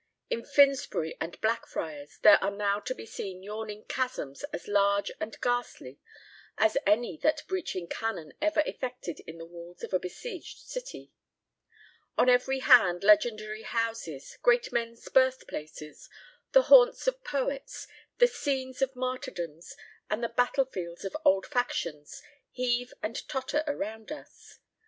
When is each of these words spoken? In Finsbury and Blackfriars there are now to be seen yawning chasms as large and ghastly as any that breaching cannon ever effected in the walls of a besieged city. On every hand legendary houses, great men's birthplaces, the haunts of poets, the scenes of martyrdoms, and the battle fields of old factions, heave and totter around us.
In 0.31 0.43
Finsbury 0.43 1.15
and 1.21 1.39
Blackfriars 1.41 2.17
there 2.23 2.43
are 2.43 2.49
now 2.49 2.79
to 2.79 2.95
be 2.95 3.05
seen 3.05 3.43
yawning 3.43 3.83
chasms 3.85 4.43
as 4.45 4.67
large 4.67 5.11
and 5.19 5.39
ghastly 5.41 5.99
as 6.57 6.75
any 6.87 7.17
that 7.17 7.43
breaching 7.47 7.87
cannon 7.87 8.33
ever 8.41 8.63
effected 8.65 9.19
in 9.27 9.37
the 9.37 9.45
walls 9.45 9.83
of 9.83 9.93
a 9.93 9.99
besieged 9.99 10.57
city. 10.57 11.11
On 12.17 12.29
every 12.29 12.61
hand 12.61 13.03
legendary 13.03 13.61
houses, 13.61 14.39
great 14.41 14.71
men's 14.71 15.07
birthplaces, 15.07 16.09
the 16.51 16.63
haunts 16.63 17.05
of 17.05 17.23
poets, 17.23 17.87
the 18.17 18.25
scenes 18.25 18.81
of 18.81 18.95
martyrdoms, 18.95 19.75
and 20.09 20.23
the 20.23 20.29
battle 20.29 20.65
fields 20.65 21.05
of 21.05 21.15
old 21.23 21.45
factions, 21.45 22.23
heave 22.49 22.91
and 23.03 23.27
totter 23.29 23.63
around 23.67 24.11
us. 24.11 24.57